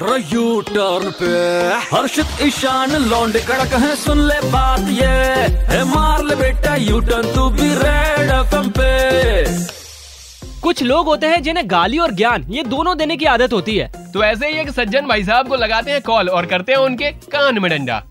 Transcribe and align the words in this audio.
U 0.00 0.60
turn 0.60 1.10
पे। 1.10 1.28
हर्षित 1.86 2.42
ईशान 2.42 2.90
लौंडे 3.02 3.40
कड़क 3.40 3.72
है 3.74 3.94
सुन 3.96 4.18
ले 4.20 4.40
बात 4.50 4.88
ये। 4.90 5.06
है 5.70 5.84
मार 5.84 6.24
ले 6.24 6.34
बेटा 6.36 6.74
यू 6.76 7.00
टर्न 7.00 7.32
तू 7.34 7.48
भी 7.50 7.68
रेड 7.74 8.30
एफएम 8.30 8.68
पे। 8.70 8.90
कुछ 10.60 10.82
लोग 10.82 11.06
होते 11.06 11.26
हैं 11.26 11.42
जिन्हें 11.42 11.70
गाली 11.70 11.98
और 11.98 12.12
ज्ञान 12.12 12.44
ये 12.48 12.62
दोनों 12.62 12.96
देने 12.98 13.16
की 13.16 13.24
आदत 13.24 13.52
होती 13.52 13.76
है। 13.76 14.12
तो 14.12 14.24
ऐसे 14.24 14.48
ही 14.48 14.60
एक 14.60 14.70
सज्जन 14.70 15.06
भाई 15.06 15.24
साहब 15.24 15.48
को 15.48 15.56
लगाते 15.56 15.90
हैं 15.90 16.02
कॉल 16.02 16.28
और 16.28 16.46
करते 16.46 16.72
हैं 16.72 16.78
उनके 16.78 17.10
कान 17.32 17.58
में 17.58 17.70
डंडा। 17.70 18.02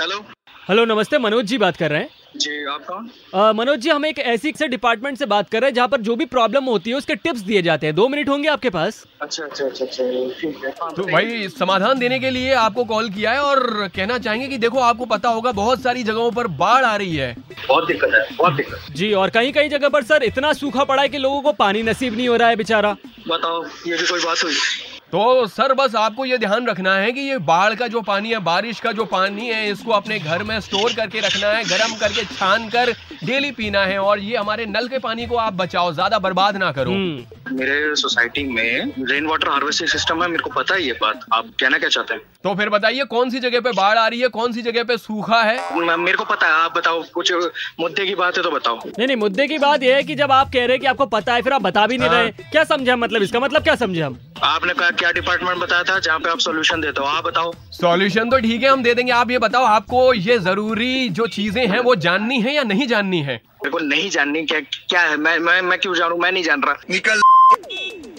हेलो। 0.00 0.24
हेलो 0.68 0.84
नमस्ते 0.84 1.18
मनोज 1.18 1.44
जी 1.44 1.58
बात 1.58 1.76
कर 1.76 1.90
रहे 1.90 2.00
हैं। 2.00 2.08
जी 2.36 2.64
आप 2.64 2.84
कौन? 2.84 3.08
मनोज 3.56 3.78
जी 3.80 3.88
हम 3.90 4.04
एक 4.06 4.18
ऐसी 4.18 4.52
से 4.58 4.68
डिपार्टमेंट 4.68 5.18
से 5.18 5.26
बात 5.26 5.48
कर 5.50 5.60
रहे 5.60 5.68
हैं 5.68 5.74
जहाँ 5.74 5.88
पर 5.88 6.00
जो 6.00 6.16
भी 6.16 6.24
प्रॉब्लम 6.26 6.64
होती 6.64 6.90
है 6.90 6.96
उसके 6.96 7.14
टिप्स 7.14 7.40
दिए 7.40 7.62
जाते 7.62 7.86
हैं। 7.86 7.94
दो 7.94 8.06
मिनट 8.08 8.28
होंगे 8.28 8.48
आपके 8.48 8.70
पास। 8.70 9.04
अच्छा 9.22 9.44
अच्छा 9.44 9.64
अच्छा 9.64 9.84
अच्छा 9.84 10.04
ठीक 10.40 10.64
है। 10.64 10.70
हाँ, 10.82 10.90
तो 10.94 11.02
भाई 11.02 11.48
समाधान 11.48 11.98
देने 11.98 12.18
के 12.18 12.30
लिए 12.30 12.52
आपको 12.54 12.84
कॉल 12.84 13.08
किया 13.10 13.32
है 13.32 13.42
और 13.42 13.88
कहना 13.96 14.18
चाहेंगे 14.18 14.48
कि 14.48 14.58
देखो 14.58 14.78
आपको 14.80 15.04
पता 15.06 15.28
होगा 15.28 15.52
बहुत 15.52 15.82
सारी 15.82 16.02
जगहों 16.02 16.30
पर 16.30 16.46
बाढ़ 16.62 16.84
आ 16.84 16.94
रही 16.96 17.16
है। 17.16 17.34
बहुत 17.68 17.86
दिक्कत 17.86 18.14
है 18.14 18.36
बहुत 18.36 18.54
दिक्कत। 18.54 18.92
जी 18.92 19.12
और 19.12 19.30
कहीं 19.30 19.52
कहीं 19.52 19.70
जगह 19.70 19.88
पर 19.88 20.04
सर 20.04 20.22
इतना 20.22 20.52
सूखा 20.52 20.84
पड़ा 20.84 21.02
है 21.02 21.08
की 21.08 21.18
लोगों 21.18 21.40
को 21.42 21.52
पानी 21.54 21.82
नसीब 21.82 22.16
नहीं 22.16 22.28
हो 22.28 22.36
रहा 22.36 22.48
है 22.48 22.56
बेचारा। 22.56 22.96
बताओ 23.28 23.64
ये 23.64 23.96
भी 23.96 24.06
कोई 24.06 24.20
बात 24.20 24.44
हुई? 24.44 24.54
तो 25.12 25.46
सर 25.46 25.72
बस 25.74 25.94
आपको 25.96 26.24
ये 26.24 26.36
ध्यान 26.38 26.66
रखना 26.66 26.94
है 26.94 27.10
कि 27.12 27.20
ये 27.20 27.38
बाढ़ 27.44 27.74
का 27.74 27.86
जो 27.88 28.00
पानी 28.00 28.30
है 28.30 28.38
बारिश 28.40 28.80
का 28.80 28.90
जो 28.92 29.04
पानी 29.04 29.46
है 29.48 29.70
इसको 29.70 29.92
अपने 29.92 30.18
घर 30.18 30.42
में 30.42 30.58
स्टोर 30.60 30.92
करके 30.92 31.20
रखना 31.20 31.48
है 31.48 31.64
गर्म 31.64 31.94
करके 32.00 32.24
छान 32.26 32.68
कर 32.68 32.92
डेली 33.24 33.50
पीना 33.52 33.80
है 33.84 33.98
और 34.00 34.18
ये 34.20 34.36
हमारे 34.36 34.66
नल 34.66 34.88
के 34.88 34.98
पानी 34.98 35.26
को 35.26 35.36
आप 35.38 35.52
बचाओ 35.54 35.92
ज़्यादा 35.92 36.18
बर्बाद 36.18 36.56
ना 36.56 36.70
करो। 36.72 36.92
हम्म, 36.92 37.24
मेरे 37.52 37.94
सोसाइटी 37.96 38.42
में 38.44 38.92
रेन 39.10 39.26
वाटर 39.26 39.48
हार्वेस्टिंग 39.48 39.88
सिस्टम 39.90 40.22
है 40.22 40.28
मेरे 40.28 40.42
को 40.42 40.50
पता 40.50 40.74
है 40.74 40.82
ये 40.82 40.92
बात। 41.02 41.24
आप 41.34 41.46
कहना 41.60 41.78
क्या 41.78 41.88
चाहते 41.88 42.14
हैं? 42.14 42.22
तो 42.44 42.54
फिर 42.54 42.68
बताइए 42.68 43.04
कौन 43.10 43.30
सी 43.30 43.40
जगह 43.40 43.60
पे 43.60 43.72
बाढ़ 43.72 43.98
आ 43.98 44.06
रही 44.08 44.20
है 44.20 44.28
कौन 44.30 44.52
सी 44.52 44.62
जगह 44.62 44.84
पे 44.84 44.96
सूखा 44.98 45.42
है? 45.42 45.58
मेरे 45.96 46.16
को 46.16 46.24
पता 46.24 46.46
है 46.46 46.52
आप 46.54 46.76
बताओ 46.76 47.02
कुछ 47.14 47.32
मुद्दे 47.80 48.06
की 48.06 48.14
बात 48.14 48.36
है 48.36 48.42
तो 48.42 48.50
बताओ। 48.50 48.76
नहीं 48.78 49.06
नहीं 49.06 49.16
मुद्दे 49.16 49.46
की 49.48 49.58
बात 49.58 49.82
यह 49.82 49.96
है 49.96 50.02
कि 50.02 50.14
जब 50.14 50.32
आप 50.32 50.50
कह 50.52 50.60
रहे 50.60 50.70
हैं 50.70 50.80
कि 50.80 50.86
आपको 50.86 51.06
पता 51.08 51.34
है 51.34 51.42
फिर 51.42 51.52
आप 51.52 51.62
बता 51.62 51.86
भी 51.86 51.98
नहीं 51.98 52.08
हाँ। 52.08 52.22
रहे 52.22 52.30
क्या 52.50 52.64
समझे 52.64 52.94
मतलब 52.96 53.22
इसका 53.22 53.40
मतलब 53.40 53.62
क्या 53.62 53.74
समझे 53.76 54.00
हम? 54.02 54.18
आपने 54.42 54.74
कहा 54.74 54.90
क्या 54.92 55.10
डिपार्टमेंट 55.12 55.58
बताया 55.58 55.82
था 55.82 55.98
जहाँ 55.98 56.18
पे 56.18 56.30
आप 56.30 56.38
सोल्यूशन 56.40 56.80
देते 56.80 57.00
हो? 57.00 57.06
आप 57.08 57.24
बताओ। 57.24 57.52
सॉल्यूशन 57.72 58.30
तो 58.30 58.38
ठीक 58.40 58.62
है 58.62 58.68
हम 58.68 58.82
दे 58.82 58.94
देंगे। 58.94 59.12
आप 59.12 59.30
ये 59.30 59.38
बताओ 59.38 59.64
आपको 59.66 60.12
ये 60.14 60.38
ज़रूरी 60.40 61.08
जो 61.10 61.26
चीज़ें 61.28 61.66
हैं 61.66 61.80
वो 61.80 61.94
जाननी 62.06 62.40
है 62.40 62.54
या 62.54 62.62
नहीं 62.64 62.86
जाननी 62.86 63.20
है? 63.22 63.40
मेरे 63.62 63.70
को 63.70 63.78
नहीं 63.78 64.08
जाननी 64.10 64.42
क्या 64.46 64.60
क्या 64.60 65.00
है? 65.00 65.16
मैं 65.16 65.38
मैं 65.38 65.60
मैं 65.62 65.78
क्यों 65.78 65.94
जानू? 65.94 66.16
मैं 66.16 66.32
नहीं 66.32 66.44
जान 66.44 66.62
रहा। 66.62 66.76
निकल। 66.90 67.20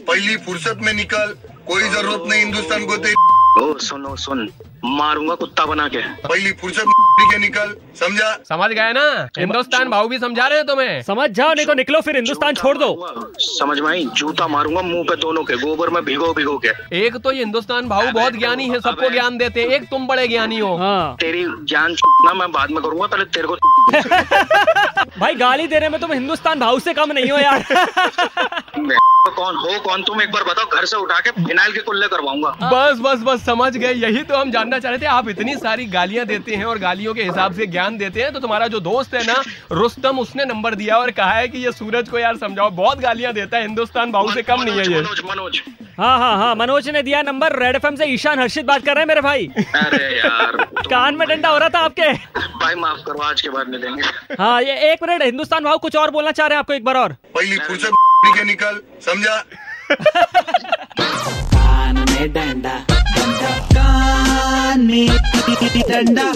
पहली 0.08 0.38
फुर्सत 0.38 0.78
में 0.82 0.94
निकल 0.94 1.36
कोई 1.68 1.90
ज़रूरत 1.90 2.24
नहीं 2.30 2.40
हिंदुस्तान 2.40 2.86
को 2.86 2.98
तेरी। 2.98 3.16
ओ 3.62 3.78
सुनो 3.78 4.16
सुन 4.16 4.48
मारूँगा 4.86 5.36
कुत्ता 5.36 5.66
बना 5.66 5.88
के। 5.88 6.02
पहली 6.24 6.52
फुर्सत 6.52 6.86
के 7.32 7.38
निकल 7.38 7.76
समझा? 8.00 8.30
समझ 8.50 8.70
गए 8.70 8.94
ना? 8.94 9.30
हिंदुस्तान 9.38 9.90
भाव 9.90 10.08
भी 10.08 10.20
समझा 10.20 10.48
रहे 10.48 10.58
हैं 10.58 10.68
तुम्हें। 10.68 11.02
समझ 11.02 11.30
जाओ 11.30 11.54
नहीं 11.54 11.66
तो 11.66 11.74
निकलो 11.74 12.02
फिर 12.02 12.16
हिंदुस्तान 12.16 12.54
छोड़ 12.54 12.78
दो। 12.78 12.88
समझ 13.40 13.80
में 13.80 14.08
जूता 14.10 14.48
मारूँगा 14.48 14.82
मुँह 14.82 15.04
पे 15.04 15.16
दोनों 15.16 15.44
के 15.44 15.56
गोबर 15.56 15.90
में 15.90 16.04
भिगो 16.06 16.34
भिगो 16.34 16.58
के। 16.66 16.72
एक 17.06 17.18
तो 17.18 17.32
ये 17.32 17.40
हिंदुस्तान 17.40 17.90
भाऊ 17.90 18.12
बहुत 18.12 18.34
ज्ञानी 18.34 18.68
है 18.70 18.80
सबको 18.80 19.10
ज्ञान 19.10 19.38
देते 19.38 19.64
एक 19.76 19.84
तुम 19.84 20.08
बड़े 20.08 20.28
ज्ञानी 20.28 20.60
हो। 20.60 20.76
हाँ। 20.78 21.16
तेरी 21.20 21.44
ज्ञान 21.44 21.96
ना 22.26 22.34
मैं 22.34 22.52
बाद 22.52 22.72
में 22.72 22.82
करूँगा 22.84 23.08
पहले 23.08 23.26
तेरे 23.26 23.48
को 23.48 23.58
भाई 25.20 25.36
गाली 25.36 25.68
देने 25.68 25.90
में 25.90 26.00
तुम 26.02 26.12
हिंदुस्तान 26.14 26.60
भाव 26.60 26.80
से 26.80 26.94
कम 26.94 27.12
नहीं 27.12 27.32
हो 27.32 27.38
यार। 27.38 27.64
कौन 29.42 29.56
हो 29.58 29.80
कौन 29.82 30.04
तुम 30.04 30.22
एक 30.22 30.32
बार 30.32 30.44
बताओ 30.44 30.66
घर 30.70 30.86
से 30.86 30.98
उठा 30.98 31.20
के 31.20 31.32
फिनाइल 31.34 31.72
के 31.74 31.82
कुल्ले 31.82 32.08
करवाऊँगा। 32.08 32.50
बस 32.64 33.00
बस 33.02 33.22
बस 33.26 33.46
समझ 33.46 33.72
गए। 33.76 33.94
यही 33.96 34.24
तो 34.24 34.38
हम 34.38 34.52
जानना 34.52 34.80
चाह 34.80 34.92
रहे 34.92 35.02
थे। 35.02 35.06
आप 35.08 35.30
इतनी 35.30 35.56
सारी 35.58 35.86
गालियाँ 35.90 36.26
देते 36.26 36.56
हैं 36.56 36.66
और 36.66 36.80
गालियों 36.80 37.14
के 37.14 37.24
हिसाब 37.24 37.54
से 37.56 37.66
ज्ञान 37.68 37.98
देते 37.98 38.22
हैं 38.22 38.32
तो 38.34 38.40
तुम्हारा 38.40 38.68
जो 38.68 38.80
दोस्त 38.82 39.14
है 39.16 39.26
ना 39.26 39.42
रुस्तम 39.74 40.20
उसने 40.20 40.46
नंबर 40.46 40.76
दिया 40.76 40.98
और 40.98 41.12
कहा 41.12 41.32
है 41.32 41.48
कि 41.48 41.58
ये 41.58 41.72
सूरज 41.74 42.10
को 42.10 42.20
यार 42.20 42.38
समझाओ 42.38 42.70
बहुत 42.72 43.00
गालियाँ 43.00 43.34
देता 43.34 43.58
है 43.58 43.64
हिंदुस्तान 43.64 44.12
भाऊ 44.12 44.32
से 44.32 44.42
कम 44.44 44.62
नहीं 44.62 44.78
है 44.78 44.86
ये। 44.86 45.00
मनोज 45.00 45.22
मनोज 45.30 45.62
हाँ 45.98 46.18
हाँ 46.20 46.36
हाँ 46.38 46.54
मनोज 46.56 46.90
ने 46.90 47.02
दिया 47.04 47.22
नंबर। 47.24 47.58
रेड 47.60 47.76
एफ़ 47.76 47.88
से 47.96 48.06
ईशान 48.08 48.40
हर्षित 48.40 48.66
बात 48.66 48.86
कर 48.86 48.96
रहे 48.96 49.02
हैं 49.02 49.08
मेरे 49.08 49.22
भाई। 49.22 49.48
अरे 49.76 50.18
यार 50.18 50.58
कान 50.86 51.16
में 51.16 51.28
डंडा 51.28 51.50
हो 51.50 51.58
रहा 51.58 51.70
था 51.70 51.80
आपके। 51.80 52.12
भाई 52.58 52.76
माफ़ 52.76 53.00
करो 53.08 53.24
आज 53.24 53.42
के 53.42 53.50
बाद 53.50 53.70
मिलेंगे। 53.70 54.36
हाँ 54.40 54.62
ये 54.62 54.92
एक 54.92 55.04
मिनट 55.04 55.24
हिंदुस्तान 55.24 55.64
भाव 55.64 55.78
कुछ 55.80 55.96
और 55.96 56.12
बोलना 56.12 56.32
चाह 56.32 56.48
रहे 56.48 56.56
हैं 56.56 56.60
आपको 56.60 56.74
एक 56.74 56.86
बार 56.86 56.98
और। 56.98 57.16
पहली 57.36 57.58
फुर्सत 58.32 58.38
के 58.38 58.44
निकल 58.46 58.80
समझा 59.06 59.38
कान 61.54 61.98
में 62.10 62.34
डंडा 62.34 62.76
डंडा 62.90 63.58
कान 63.76 64.86
में 64.86 65.08
डंडा। 65.90 66.32